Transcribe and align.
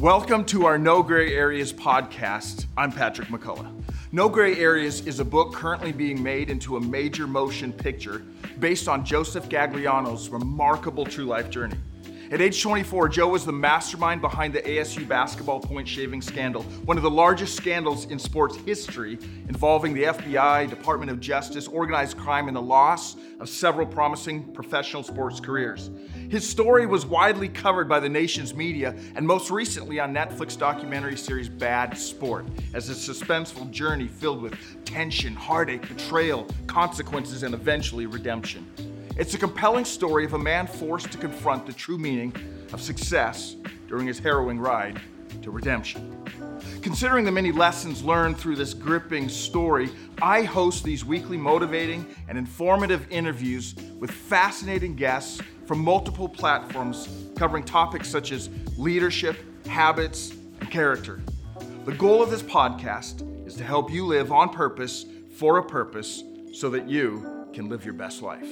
Welcome 0.00 0.44
to 0.46 0.66
our 0.66 0.76
No 0.76 1.02
Gray 1.02 1.34
Areas 1.34 1.72
podcast. 1.72 2.66
I'm 2.76 2.92
Patrick 2.92 3.28
McCullough. 3.28 3.72
No 4.12 4.28
Gray 4.28 4.58
Areas 4.58 5.06
is 5.06 5.20
a 5.20 5.24
book 5.24 5.54
currently 5.54 5.90
being 5.90 6.22
made 6.22 6.50
into 6.50 6.76
a 6.76 6.80
major 6.80 7.26
motion 7.26 7.72
picture 7.72 8.22
based 8.60 8.88
on 8.88 9.06
Joseph 9.06 9.48
Gagliano's 9.48 10.28
remarkable 10.28 11.06
true 11.06 11.24
life 11.24 11.48
journey. 11.48 11.78
At 12.28 12.40
age 12.40 12.60
24, 12.60 13.08
Joe 13.10 13.28
was 13.28 13.44
the 13.44 13.52
mastermind 13.52 14.20
behind 14.20 14.52
the 14.52 14.60
ASU 14.60 15.06
basketball 15.06 15.60
point 15.60 15.86
shaving 15.86 16.20
scandal, 16.20 16.64
one 16.84 16.96
of 16.96 17.04
the 17.04 17.10
largest 17.10 17.54
scandals 17.54 18.06
in 18.06 18.18
sports 18.18 18.56
history, 18.56 19.16
involving 19.48 19.94
the 19.94 20.04
FBI, 20.04 20.68
Department 20.68 21.12
of 21.12 21.20
Justice, 21.20 21.68
organized 21.68 22.16
crime, 22.16 22.48
and 22.48 22.56
the 22.56 22.62
loss 22.62 23.14
of 23.38 23.48
several 23.48 23.86
promising 23.86 24.52
professional 24.52 25.04
sports 25.04 25.38
careers. 25.38 25.90
His 26.28 26.48
story 26.48 26.84
was 26.84 27.06
widely 27.06 27.48
covered 27.48 27.88
by 27.88 28.00
the 28.00 28.08
nation's 28.08 28.54
media 28.54 28.96
and 29.14 29.24
most 29.24 29.48
recently 29.52 30.00
on 30.00 30.12
Netflix 30.12 30.58
documentary 30.58 31.16
series 31.16 31.48
Bad 31.48 31.96
Sport, 31.96 32.44
as 32.74 32.90
a 32.90 32.92
suspenseful 32.92 33.70
journey 33.70 34.08
filled 34.08 34.42
with 34.42 34.84
tension, 34.84 35.32
heartache, 35.32 35.86
betrayal, 35.86 36.48
consequences, 36.66 37.44
and 37.44 37.54
eventually 37.54 38.06
redemption. 38.06 38.95
It's 39.16 39.32
a 39.32 39.38
compelling 39.38 39.86
story 39.86 40.26
of 40.26 40.34
a 40.34 40.38
man 40.38 40.66
forced 40.66 41.10
to 41.10 41.16
confront 41.16 41.64
the 41.64 41.72
true 41.72 41.96
meaning 41.96 42.34
of 42.74 42.82
success 42.82 43.56
during 43.88 44.06
his 44.06 44.18
harrowing 44.18 44.60
ride 44.60 45.00
to 45.40 45.50
redemption. 45.50 46.22
Considering 46.82 47.24
the 47.24 47.32
many 47.32 47.50
lessons 47.50 48.04
learned 48.04 48.36
through 48.36 48.56
this 48.56 48.74
gripping 48.74 49.30
story, 49.30 49.88
I 50.20 50.42
host 50.42 50.84
these 50.84 51.02
weekly 51.02 51.38
motivating 51.38 52.06
and 52.28 52.36
informative 52.36 53.06
interviews 53.10 53.74
with 53.98 54.10
fascinating 54.10 54.96
guests 54.96 55.40
from 55.64 55.78
multiple 55.78 56.28
platforms 56.28 57.08
covering 57.36 57.64
topics 57.64 58.10
such 58.10 58.32
as 58.32 58.50
leadership, 58.76 59.38
habits, 59.66 60.34
and 60.60 60.70
character. 60.70 61.22
The 61.86 61.92
goal 61.92 62.22
of 62.22 62.30
this 62.30 62.42
podcast 62.42 63.46
is 63.46 63.54
to 63.54 63.64
help 63.64 63.90
you 63.90 64.04
live 64.04 64.30
on 64.30 64.50
purpose 64.50 65.06
for 65.36 65.56
a 65.56 65.64
purpose 65.64 66.22
so 66.52 66.68
that 66.68 66.86
you 66.86 67.46
can 67.54 67.70
live 67.70 67.82
your 67.82 67.94
best 67.94 68.20
life. 68.20 68.48